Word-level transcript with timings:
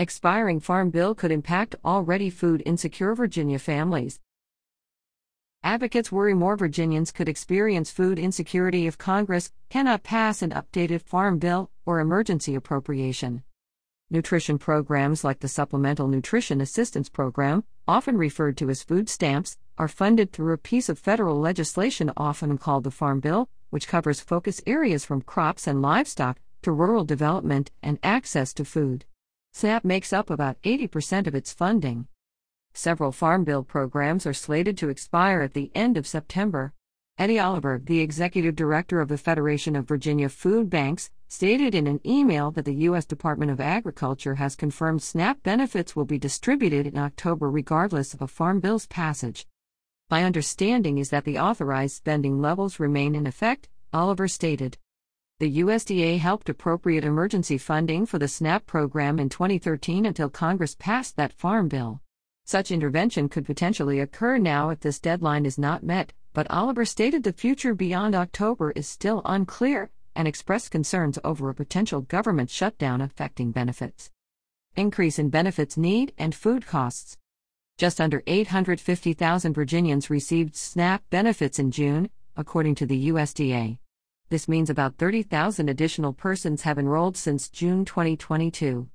Expiring 0.00 0.60
Farm 0.60 0.90
Bill 0.90 1.12
could 1.12 1.32
impact 1.32 1.74
already 1.84 2.30
food 2.30 2.62
insecure 2.64 3.16
Virginia 3.16 3.58
families. 3.58 4.20
Advocates 5.64 6.12
worry 6.12 6.34
more 6.34 6.56
Virginians 6.56 7.10
could 7.10 7.28
experience 7.28 7.90
food 7.90 8.16
insecurity 8.16 8.86
if 8.86 8.96
Congress 8.96 9.50
cannot 9.68 10.04
pass 10.04 10.40
an 10.40 10.50
updated 10.50 11.02
Farm 11.02 11.40
Bill 11.40 11.72
or 11.84 11.98
emergency 11.98 12.54
appropriation. 12.54 13.42
Nutrition 14.08 14.56
programs 14.56 15.24
like 15.24 15.40
the 15.40 15.48
Supplemental 15.48 16.06
Nutrition 16.06 16.60
Assistance 16.60 17.08
Program, 17.08 17.64
often 17.88 18.16
referred 18.16 18.56
to 18.58 18.70
as 18.70 18.84
food 18.84 19.08
stamps, 19.08 19.56
are 19.78 19.88
funded 19.88 20.30
through 20.30 20.52
a 20.52 20.58
piece 20.58 20.88
of 20.88 21.00
federal 21.00 21.40
legislation 21.40 22.12
often 22.16 22.56
called 22.56 22.84
the 22.84 22.92
Farm 22.92 23.18
Bill, 23.18 23.48
which 23.70 23.88
covers 23.88 24.20
focus 24.20 24.62
areas 24.64 25.04
from 25.04 25.22
crops 25.22 25.66
and 25.66 25.82
livestock 25.82 26.38
to 26.62 26.70
rural 26.70 27.04
development 27.04 27.72
and 27.82 27.98
access 28.04 28.54
to 28.54 28.64
food. 28.64 29.04
SNAP 29.52 29.84
makes 29.84 30.12
up 30.12 30.30
about 30.30 30.60
80% 30.62 31.26
of 31.26 31.34
its 31.34 31.52
funding. 31.52 32.06
Several 32.72 33.12
Farm 33.12 33.44
Bill 33.44 33.64
programs 33.64 34.26
are 34.26 34.34
slated 34.34 34.78
to 34.78 34.88
expire 34.88 35.42
at 35.42 35.54
the 35.54 35.70
end 35.74 35.96
of 35.96 36.06
September. 36.06 36.72
Eddie 37.18 37.40
Oliver, 37.40 37.80
the 37.82 37.98
executive 37.98 38.54
director 38.54 39.00
of 39.00 39.08
the 39.08 39.18
Federation 39.18 39.74
of 39.74 39.88
Virginia 39.88 40.28
Food 40.28 40.70
Banks, 40.70 41.10
stated 41.26 41.74
in 41.74 41.88
an 41.88 42.00
email 42.06 42.52
that 42.52 42.64
the 42.64 42.74
U.S. 42.74 43.04
Department 43.04 43.50
of 43.50 43.60
Agriculture 43.60 44.36
has 44.36 44.54
confirmed 44.54 45.02
SNAP 45.02 45.42
benefits 45.42 45.96
will 45.96 46.04
be 46.04 46.18
distributed 46.18 46.86
in 46.86 46.96
October 46.96 47.50
regardless 47.50 48.14
of 48.14 48.22
a 48.22 48.28
Farm 48.28 48.60
Bill's 48.60 48.86
passage. 48.86 49.46
My 50.08 50.24
understanding 50.24 50.98
is 50.98 51.10
that 51.10 51.24
the 51.24 51.38
authorized 51.38 51.96
spending 51.96 52.40
levels 52.40 52.78
remain 52.78 53.14
in 53.14 53.26
effect, 53.26 53.68
Oliver 53.92 54.28
stated. 54.28 54.78
The 55.40 55.60
USDA 55.60 56.18
helped 56.18 56.48
appropriate 56.48 57.04
emergency 57.04 57.58
funding 57.58 58.06
for 58.06 58.18
the 58.18 58.26
SNAP 58.26 58.66
program 58.66 59.20
in 59.20 59.28
2013 59.28 60.04
until 60.04 60.28
Congress 60.28 60.74
passed 60.74 61.14
that 61.14 61.32
Farm 61.32 61.68
Bill. 61.68 62.00
Such 62.44 62.72
intervention 62.72 63.28
could 63.28 63.46
potentially 63.46 64.00
occur 64.00 64.38
now 64.38 64.70
if 64.70 64.80
this 64.80 64.98
deadline 64.98 65.46
is 65.46 65.56
not 65.56 65.84
met, 65.84 66.12
but 66.32 66.50
Oliver 66.50 66.84
stated 66.84 67.22
the 67.22 67.32
future 67.32 67.72
beyond 67.72 68.16
October 68.16 68.72
is 68.72 68.88
still 68.88 69.22
unclear 69.24 69.90
and 70.16 70.26
expressed 70.26 70.72
concerns 70.72 71.20
over 71.22 71.48
a 71.48 71.54
potential 71.54 72.00
government 72.00 72.50
shutdown 72.50 73.00
affecting 73.00 73.52
benefits. 73.52 74.10
Increase 74.74 75.20
in 75.20 75.30
benefits 75.30 75.76
need 75.76 76.12
and 76.18 76.34
food 76.34 76.66
costs. 76.66 77.16
Just 77.76 78.00
under 78.00 78.24
850,000 78.26 79.54
Virginians 79.54 80.10
received 80.10 80.56
SNAP 80.56 81.04
benefits 81.10 81.60
in 81.60 81.70
June, 81.70 82.10
according 82.36 82.74
to 82.74 82.86
the 82.86 83.10
USDA. 83.10 83.78
This 84.30 84.46
means 84.46 84.68
about 84.68 84.96
30,000 84.98 85.70
additional 85.70 86.12
persons 86.12 86.62
have 86.62 86.78
enrolled 86.78 87.16
since 87.16 87.48
June 87.48 87.86
2022. 87.86 88.86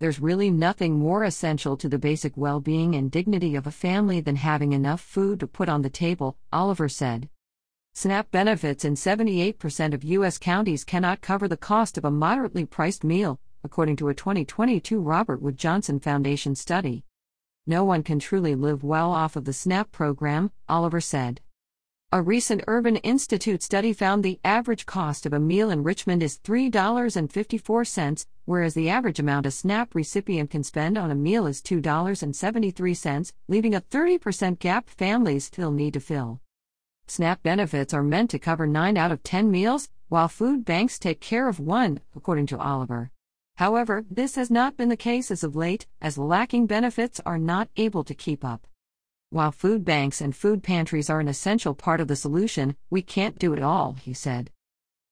There's 0.00 0.18
really 0.18 0.50
nothing 0.50 0.98
more 0.98 1.24
essential 1.24 1.76
to 1.76 1.90
the 1.90 1.98
basic 1.98 2.38
well 2.38 2.58
being 2.58 2.94
and 2.94 3.10
dignity 3.10 3.54
of 3.54 3.66
a 3.66 3.70
family 3.70 4.20
than 4.20 4.36
having 4.36 4.72
enough 4.72 5.02
food 5.02 5.40
to 5.40 5.46
put 5.46 5.68
on 5.68 5.82
the 5.82 5.90
table, 5.90 6.38
Oliver 6.50 6.88
said. 6.88 7.28
SNAP 7.92 8.30
benefits 8.30 8.86
in 8.86 8.94
78% 8.94 9.92
of 9.92 10.02
U.S. 10.04 10.38
counties 10.38 10.84
cannot 10.84 11.20
cover 11.20 11.46
the 11.46 11.58
cost 11.58 11.98
of 11.98 12.06
a 12.06 12.10
moderately 12.10 12.64
priced 12.64 13.04
meal, 13.04 13.38
according 13.62 13.96
to 13.96 14.08
a 14.08 14.14
2022 14.14 14.98
Robert 14.98 15.42
Wood 15.42 15.58
Johnson 15.58 16.00
Foundation 16.00 16.54
study. 16.54 17.04
No 17.66 17.84
one 17.84 18.02
can 18.02 18.18
truly 18.18 18.54
live 18.54 18.82
well 18.82 19.12
off 19.12 19.36
of 19.36 19.44
the 19.44 19.52
SNAP 19.52 19.92
program, 19.92 20.50
Oliver 20.66 21.02
said. 21.02 21.42
A 22.14 22.20
recent 22.20 22.62
Urban 22.68 22.96
Institute 22.96 23.62
study 23.62 23.94
found 23.94 24.22
the 24.22 24.38
average 24.44 24.84
cost 24.84 25.24
of 25.24 25.32
a 25.32 25.40
meal 25.40 25.70
in 25.70 25.82
Richmond 25.82 26.22
is 26.22 26.36
$3.54, 26.44 28.26
whereas 28.44 28.74
the 28.74 28.90
average 28.90 29.18
amount 29.18 29.46
a 29.46 29.50
SNAP 29.50 29.94
recipient 29.94 30.50
can 30.50 30.62
spend 30.62 30.98
on 30.98 31.10
a 31.10 31.14
meal 31.14 31.46
is 31.46 31.62
$2.73, 31.62 33.32
leaving 33.48 33.74
a 33.74 33.80
30% 33.80 34.58
gap 34.58 34.90
families 34.90 35.46
still 35.46 35.70
need 35.70 35.94
to 35.94 36.00
fill. 36.00 36.42
SNAP 37.06 37.42
benefits 37.42 37.94
are 37.94 38.02
meant 38.02 38.28
to 38.28 38.38
cover 38.38 38.66
9 38.66 38.98
out 38.98 39.10
of 39.10 39.22
10 39.22 39.50
meals, 39.50 39.88
while 40.10 40.28
food 40.28 40.66
banks 40.66 40.98
take 40.98 41.18
care 41.18 41.48
of 41.48 41.60
one, 41.60 42.02
according 42.14 42.44
to 42.44 42.58
Oliver. 42.58 43.10
However, 43.56 44.04
this 44.10 44.34
has 44.34 44.50
not 44.50 44.76
been 44.76 44.90
the 44.90 44.98
case 44.98 45.30
as 45.30 45.42
of 45.42 45.56
late, 45.56 45.86
as 46.02 46.18
lacking 46.18 46.66
benefits 46.66 47.22
are 47.24 47.38
not 47.38 47.70
able 47.78 48.04
to 48.04 48.14
keep 48.14 48.44
up. 48.44 48.66
While 49.32 49.50
food 49.50 49.82
banks 49.82 50.20
and 50.20 50.36
food 50.36 50.62
pantries 50.62 51.08
are 51.08 51.18
an 51.18 51.26
essential 51.26 51.74
part 51.74 52.02
of 52.02 52.08
the 52.08 52.16
solution, 52.16 52.76
we 52.90 53.00
can't 53.00 53.38
do 53.38 53.54
it 53.54 53.62
all, 53.62 53.94
he 53.94 54.12
said. 54.12 54.50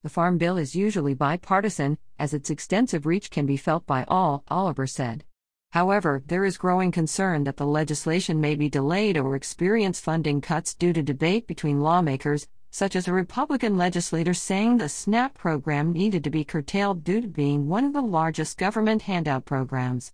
The 0.02 0.10
Farm 0.10 0.36
Bill 0.36 0.58
is 0.58 0.76
usually 0.76 1.14
bipartisan, 1.14 1.96
as 2.18 2.34
its 2.34 2.50
extensive 2.50 3.06
reach 3.06 3.30
can 3.30 3.46
be 3.46 3.56
felt 3.56 3.86
by 3.86 4.04
all, 4.08 4.44
Oliver 4.48 4.86
said. 4.86 5.24
However, 5.70 6.22
there 6.26 6.44
is 6.44 6.58
growing 6.58 6.92
concern 6.92 7.44
that 7.44 7.56
the 7.56 7.66
legislation 7.66 8.42
may 8.42 8.56
be 8.56 8.68
delayed 8.68 9.16
or 9.16 9.34
experience 9.34 10.00
funding 10.00 10.42
cuts 10.42 10.74
due 10.74 10.92
to 10.92 11.02
debate 11.02 11.46
between 11.46 11.80
lawmakers, 11.80 12.46
such 12.70 12.94
as 12.94 13.08
a 13.08 13.14
Republican 13.14 13.78
legislator 13.78 14.34
saying 14.34 14.76
the 14.76 14.90
SNAP 14.90 15.32
program 15.32 15.94
needed 15.94 16.22
to 16.24 16.30
be 16.30 16.44
curtailed 16.44 17.04
due 17.04 17.22
to 17.22 17.26
being 17.26 17.68
one 17.68 17.86
of 17.86 17.94
the 17.94 18.02
largest 18.02 18.58
government 18.58 19.00
handout 19.00 19.46
programs. 19.46 20.12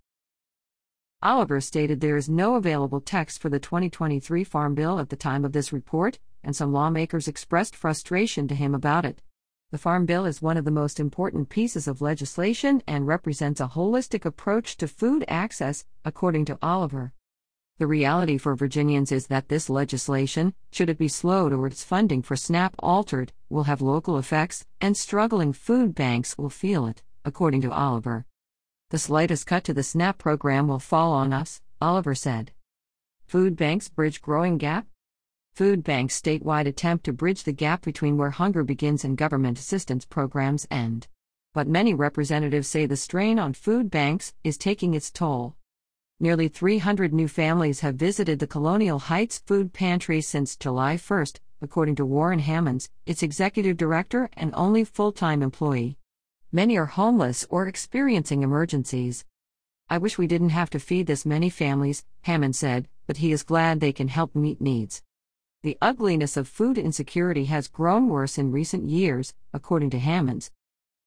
Oliver 1.23 1.59
stated 1.59 1.99
there 1.99 2.15
is 2.15 2.29
no 2.29 2.55
available 2.55 3.01
text 3.01 3.41
for 3.41 3.49
the 3.49 3.59
2023 3.59 4.43
Farm 4.43 4.75
Bill 4.75 4.99
at 4.99 5.09
the 5.09 5.15
time 5.15 5.43
of 5.43 5.51
this 5.51 5.73
report, 5.73 6.19
and 6.43 6.55
some 6.55 6.71
lawmakers 6.71 7.27
expressed 7.27 7.75
frustration 7.75 8.47
to 8.47 8.53
him 8.53 8.75
about 8.75 9.03
it. 9.03 9.23
The 9.71 9.79
Farm 9.79 10.05
Bill 10.05 10.25
is 10.25 10.43
one 10.43 10.57
of 10.57 10.63
the 10.63 10.69
most 10.69 10.99
important 10.99 11.49
pieces 11.49 11.87
of 11.87 12.01
legislation 12.01 12.83
and 12.85 13.07
represents 13.07 13.59
a 13.59 13.67
holistic 13.67 14.25
approach 14.25 14.77
to 14.77 14.87
food 14.87 15.25
access, 15.27 15.85
according 16.05 16.45
to 16.45 16.59
Oliver. 16.61 17.13
The 17.79 17.87
reality 17.87 18.37
for 18.37 18.55
Virginians 18.55 19.11
is 19.11 19.25
that 19.25 19.49
this 19.49 19.71
legislation, 19.71 20.53
should 20.71 20.89
it 20.89 20.99
be 20.99 21.07
slowed 21.07 21.51
or 21.51 21.65
its 21.65 21.83
funding 21.83 22.21
for 22.21 22.35
SNAP 22.35 22.75
altered, 22.77 23.33
will 23.49 23.63
have 23.63 23.81
local 23.81 24.19
effects, 24.19 24.67
and 24.79 24.95
struggling 24.95 25.51
food 25.51 25.95
banks 25.95 26.37
will 26.37 26.51
feel 26.51 26.85
it, 26.85 27.01
according 27.25 27.61
to 27.61 27.71
Oliver. 27.71 28.27
The 28.89 28.97
slightest 28.97 29.45
cut 29.45 29.65
to 29.65 29.73
the 29.73 29.83
SNAP 29.83 30.17
program 30.17 30.69
will 30.69 30.79
fall 30.79 31.11
on 31.11 31.33
us, 31.33 31.61
Oliver 31.81 32.15
said. 32.15 32.53
Food 33.25 33.57
banks 33.57 33.89
bridge 33.89 34.21
growing 34.21 34.57
gap? 34.57 34.87
Food 35.53 35.83
banks 35.83 36.17
statewide 36.21 36.67
attempt 36.67 37.03
to 37.03 37.11
bridge 37.11 37.43
the 37.43 37.51
gap 37.51 37.81
between 37.81 38.15
where 38.15 38.29
hunger 38.29 38.63
begins 38.63 39.03
and 39.03 39.17
government 39.17 39.59
assistance 39.59 40.05
programs 40.05 40.65
end. 40.71 41.07
But 41.53 41.67
many 41.67 41.93
representatives 41.93 42.69
say 42.69 42.85
the 42.85 42.95
strain 42.95 43.39
on 43.39 43.51
food 43.51 43.91
banks 43.91 44.33
is 44.45 44.57
taking 44.57 44.93
its 44.93 45.11
toll. 45.11 45.57
Nearly 46.21 46.47
300 46.47 47.11
new 47.11 47.27
families 47.27 47.81
have 47.81 47.95
visited 47.95 48.39
the 48.39 48.47
Colonial 48.47 48.99
Heights 48.99 49.39
Food 49.39 49.73
Pantry 49.73 50.21
since 50.21 50.55
July 50.55 50.95
1, 50.95 51.25
according 51.61 51.95
to 51.95 52.05
Warren 52.05 52.39
Hammonds, 52.39 52.89
its 53.05 53.21
executive 53.21 53.75
director 53.75 54.29
and 54.37 54.53
only 54.55 54.85
full 54.85 55.11
time 55.11 55.43
employee. 55.43 55.97
Many 56.51 56.77
are 56.77 56.85
homeless 56.85 57.45
or 57.49 57.67
experiencing 57.67 58.41
emergencies. 58.41 59.25
I 59.89 59.97
wish 59.97 60.17
we 60.17 60.27
didn't 60.27 60.49
have 60.49 60.69
to 60.69 60.79
feed 60.79 61.05
this 61.05 61.25
many 61.25 61.49
families, 61.49 62.05
Hammond 62.21 62.55
said, 62.55 62.87
but 63.05 63.17
he 63.17 63.33
is 63.33 63.43
glad 63.43 63.81
they 63.81 63.91
can 63.91 64.07
help 64.07 64.33
meet 64.33 64.61
needs. 64.61 65.03
The 65.63 65.77
ugliness 65.81 66.37
of 66.37 66.47
food 66.47 66.77
insecurity 66.77 67.45
has 67.45 67.67
grown 67.67 68.07
worse 68.07 68.37
in 68.37 68.53
recent 68.53 68.85
years, 68.85 69.33
according 69.51 69.89
to 69.89 69.99
Hammonds. 69.99 70.49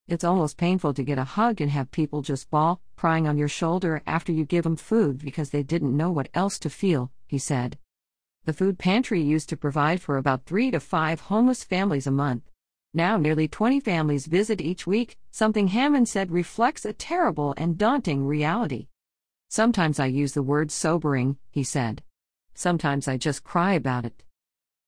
It's 0.07 0.25
almost 0.25 0.59
painful 0.59 0.93
to 0.93 1.03
get 1.03 1.17
a 1.17 1.25
hug 1.25 1.63
and 1.63 1.71
have 1.71 1.91
people 1.91 2.21
just 2.21 2.51
bawl, 2.51 2.83
crying 2.97 3.27
on 3.27 3.39
your 3.39 3.49
shoulder 3.49 4.03
after 4.07 4.33
you 4.33 4.45
give 4.45 4.65
them 4.65 4.77
food 4.77 5.21
because 5.25 5.51
they 5.51 5.63
didn't 5.63 5.97
know 5.97 6.11
what 6.11 6.29
else 6.35 6.59
to 6.59 6.69
feel, 6.69 7.13
he 7.27 7.39
said. 7.39 7.79
The 8.45 8.53
food 8.53 8.79
pantry 8.79 9.23
used 9.23 9.49
to 9.49 9.57
provide 9.57 10.03
for 10.03 10.19
about 10.19 10.45
three 10.45 10.71
to 10.71 10.81
five 10.81 11.21
homeless 11.23 11.65
families 11.65 12.07
a 12.07 12.11
month. 12.11 12.50
Now 12.93 13.17
nearly 13.17 13.47
20 13.47 13.79
families 13.79 14.27
visit 14.27 14.61
each 14.61 14.85
week, 14.85 15.17
something 15.31 15.69
Hammond 15.69 16.09
said 16.09 16.33
reflects 16.33 16.85
a 16.85 16.93
terrible 16.93 17.55
and 17.57 17.79
daunting 17.79 18.27
reality. 18.27 18.89
Sometimes 19.49 20.01
I 20.01 20.07
use 20.07 20.33
the 20.33 20.43
word 20.43 20.73
sobering, 20.73 21.37
he 21.51 21.63
said. 21.63 22.03
Sometimes 22.53 23.07
I 23.07 23.17
just 23.17 23.45
cry 23.45 23.75
about 23.75 24.05
it. 24.05 24.25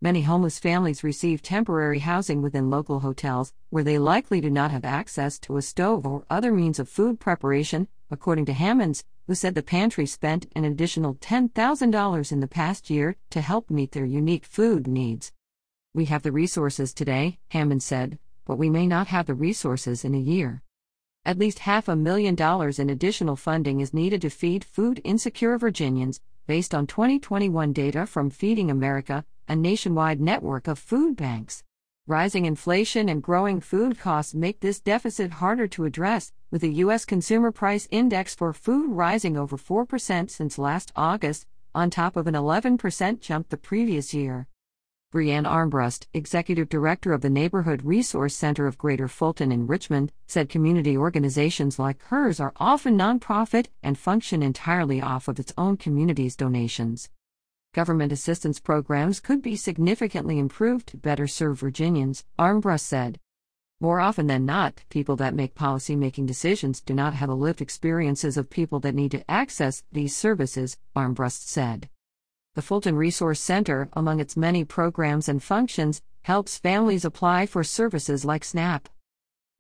Many 0.00 0.22
homeless 0.22 0.58
families 0.58 1.04
receive 1.04 1.42
temporary 1.42 2.00
housing 2.00 2.42
within 2.42 2.70
local 2.70 3.00
hotels, 3.00 3.52
where 3.70 3.84
they 3.84 4.00
likely 4.00 4.40
do 4.40 4.50
not 4.50 4.72
have 4.72 4.84
access 4.84 5.38
to 5.38 5.56
a 5.56 5.62
stove 5.62 6.04
or 6.04 6.24
other 6.28 6.50
means 6.50 6.80
of 6.80 6.88
food 6.88 7.20
preparation, 7.20 7.86
according 8.10 8.46
to 8.46 8.52
Hammonds, 8.52 9.04
who 9.28 9.36
said 9.36 9.54
the 9.54 9.62
pantry 9.62 10.06
spent 10.06 10.46
an 10.56 10.64
additional 10.64 11.14
$10,000 11.14 12.32
in 12.32 12.40
the 12.40 12.48
past 12.48 12.90
year 12.90 13.14
to 13.30 13.40
help 13.40 13.70
meet 13.70 13.92
their 13.92 14.04
unique 14.04 14.44
food 14.44 14.88
needs. 14.88 15.30
We 15.94 16.06
have 16.06 16.22
the 16.22 16.32
resources 16.32 16.94
today, 16.94 17.38
Hammond 17.50 17.82
said, 17.82 18.18
but 18.46 18.56
we 18.56 18.70
may 18.70 18.86
not 18.86 19.08
have 19.08 19.26
the 19.26 19.34
resources 19.34 20.06
in 20.06 20.14
a 20.14 20.18
year. 20.18 20.62
At 21.26 21.38
least 21.38 21.58
half 21.58 21.86
a 21.86 21.94
million 21.94 22.34
dollars 22.34 22.78
in 22.78 22.88
additional 22.88 23.36
funding 23.36 23.80
is 23.80 23.92
needed 23.92 24.22
to 24.22 24.30
feed 24.30 24.64
food 24.64 25.02
insecure 25.04 25.58
Virginians, 25.58 26.22
based 26.46 26.74
on 26.74 26.86
2021 26.86 27.74
data 27.74 28.06
from 28.06 28.30
Feeding 28.30 28.70
America, 28.70 29.26
a 29.46 29.54
nationwide 29.54 30.18
network 30.18 30.66
of 30.66 30.78
food 30.78 31.14
banks. 31.14 31.62
Rising 32.06 32.46
inflation 32.46 33.10
and 33.10 33.22
growing 33.22 33.60
food 33.60 33.98
costs 33.98 34.34
make 34.34 34.60
this 34.60 34.80
deficit 34.80 35.30
harder 35.30 35.68
to 35.68 35.84
address, 35.84 36.32
with 36.50 36.62
the 36.62 36.72
U.S. 36.84 37.04
Consumer 37.04 37.52
Price 37.52 37.86
Index 37.90 38.34
for 38.34 38.54
food 38.54 38.90
rising 38.92 39.36
over 39.36 39.58
4% 39.58 40.30
since 40.30 40.56
last 40.56 40.90
August, 40.96 41.46
on 41.74 41.90
top 41.90 42.16
of 42.16 42.26
an 42.26 42.34
11% 42.34 43.20
jump 43.20 43.50
the 43.50 43.58
previous 43.58 44.14
year. 44.14 44.48
Brianne 45.12 45.46
Armbrust, 45.46 46.06
executive 46.14 46.70
director 46.70 47.12
of 47.12 47.20
the 47.20 47.28
Neighborhood 47.28 47.84
Resource 47.84 48.34
Center 48.34 48.66
of 48.66 48.78
Greater 48.78 49.08
Fulton 49.08 49.52
in 49.52 49.66
Richmond, 49.66 50.10
said 50.26 50.48
community 50.48 50.96
organizations 50.96 51.78
like 51.78 52.02
hers 52.04 52.40
are 52.40 52.54
often 52.56 52.96
nonprofit 52.96 53.66
and 53.82 53.98
function 53.98 54.42
entirely 54.42 55.02
off 55.02 55.28
of 55.28 55.38
its 55.38 55.52
own 55.58 55.76
community's 55.76 56.34
donations. 56.34 57.10
Government 57.74 58.10
assistance 58.10 58.58
programs 58.58 59.20
could 59.20 59.42
be 59.42 59.54
significantly 59.54 60.38
improved 60.38 60.86
to 60.86 60.96
better 60.96 61.26
serve 61.26 61.60
Virginians, 61.60 62.24
Armbrust 62.38 62.80
said. 62.80 63.20
More 63.82 64.00
often 64.00 64.28
than 64.28 64.46
not, 64.46 64.82
people 64.88 65.16
that 65.16 65.34
make 65.34 65.54
policy 65.54 65.94
making 65.94 66.24
decisions 66.24 66.80
do 66.80 66.94
not 66.94 67.12
have 67.12 67.28
the 67.28 67.36
lived 67.36 67.60
experiences 67.60 68.38
of 68.38 68.48
people 68.48 68.80
that 68.80 68.94
need 68.94 69.10
to 69.10 69.30
access 69.30 69.82
these 69.92 70.16
services, 70.16 70.78
Armbrust 70.96 71.48
said. 71.48 71.90
The 72.54 72.60
Fulton 72.60 72.96
Resource 72.96 73.40
Center, 73.40 73.88
among 73.94 74.20
its 74.20 74.36
many 74.36 74.62
programs 74.62 75.26
and 75.26 75.42
functions, 75.42 76.02
helps 76.20 76.58
families 76.58 77.02
apply 77.02 77.46
for 77.46 77.64
services 77.64 78.26
like 78.26 78.44
SNAP. 78.44 78.90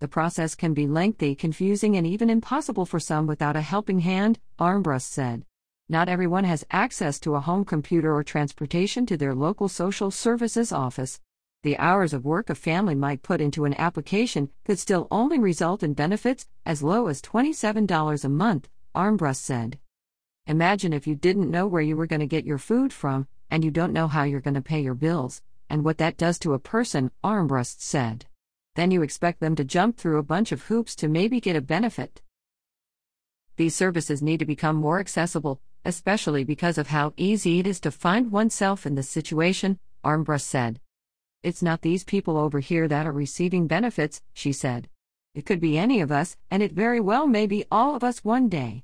The 0.00 0.08
process 0.08 0.54
can 0.54 0.74
be 0.74 0.86
lengthy, 0.86 1.34
confusing, 1.34 1.96
and 1.96 2.06
even 2.06 2.28
impossible 2.28 2.84
for 2.84 3.00
some 3.00 3.26
without 3.26 3.56
a 3.56 3.62
helping 3.62 4.00
hand, 4.00 4.40
Armbrust 4.58 5.06
said. 5.06 5.46
Not 5.88 6.10
everyone 6.10 6.44
has 6.44 6.66
access 6.70 7.18
to 7.20 7.34
a 7.34 7.40
home 7.40 7.64
computer 7.64 8.14
or 8.14 8.22
transportation 8.22 9.06
to 9.06 9.16
their 9.16 9.34
local 9.34 9.68
social 9.70 10.10
services 10.10 10.70
office. 10.70 11.18
The 11.62 11.78
hours 11.78 12.12
of 12.12 12.26
work 12.26 12.50
a 12.50 12.54
family 12.54 12.94
might 12.94 13.22
put 13.22 13.40
into 13.40 13.64
an 13.64 13.74
application 13.80 14.50
could 14.66 14.78
still 14.78 15.08
only 15.10 15.38
result 15.38 15.82
in 15.82 15.94
benefits 15.94 16.46
as 16.66 16.82
low 16.82 17.06
as 17.06 17.22
$27 17.22 18.22
a 18.22 18.28
month, 18.28 18.68
Armbrust 18.94 19.40
said. 19.40 19.78
Imagine 20.46 20.92
if 20.92 21.06
you 21.06 21.14
didn't 21.14 21.50
know 21.50 21.68
where 21.68 21.82
you 21.82 21.96
were 21.96 22.06
going 22.06 22.20
to 22.20 22.26
get 22.26 22.44
your 22.44 22.58
food 22.58 22.92
from, 22.92 23.28
and 23.48 23.64
you 23.64 23.70
don't 23.70 23.92
know 23.92 24.08
how 24.08 24.24
you're 24.24 24.40
going 24.40 24.54
to 24.54 24.60
pay 24.60 24.80
your 24.80 24.94
bills, 24.94 25.40
and 25.70 25.84
what 25.84 25.98
that 25.98 26.16
does 26.16 26.38
to 26.40 26.52
a 26.52 26.58
person, 26.58 27.12
Armbrust 27.22 27.80
said. 27.80 28.26
Then 28.74 28.90
you 28.90 29.02
expect 29.02 29.38
them 29.38 29.54
to 29.54 29.64
jump 29.64 29.96
through 29.96 30.18
a 30.18 30.24
bunch 30.24 30.50
of 30.50 30.62
hoops 30.62 30.96
to 30.96 31.06
maybe 31.06 31.40
get 31.40 31.54
a 31.54 31.60
benefit. 31.60 32.22
These 33.56 33.76
services 33.76 34.20
need 34.20 34.38
to 34.38 34.44
become 34.44 34.74
more 34.74 34.98
accessible, 34.98 35.60
especially 35.84 36.42
because 36.42 36.76
of 36.76 36.88
how 36.88 37.12
easy 37.16 37.60
it 37.60 37.66
is 37.66 37.78
to 37.80 37.90
find 37.92 38.32
oneself 38.32 38.84
in 38.84 38.96
this 38.96 39.08
situation, 39.08 39.78
Armbrust 40.04 40.42
said. 40.42 40.80
It's 41.44 41.62
not 41.62 41.82
these 41.82 42.02
people 42.02 42.36
over 42.36 42.58
here 42.58 42.88
that 42.88 43.06
are 43.06 43.12
receiving 43.12 43.68
benefits, 43.68 44.22
she 44.32 44.52
said. 44.52 44.88
It 45.34 45.46
could 45.46 45.60
be 45.60 45.78
any 45.78 46.00
of 46.00 46.10
us, 46.10 46.36
and 46.50 46.62
it 46.62 46.72
very 46.72 46.98
well 46.98 47.28
may 47.28 47.46
be 47.46 47.64
all 47.70 47.94
of 47.94 48.02
us 48.02 48.24
one 48.24 48.48
day. 48.48 48.82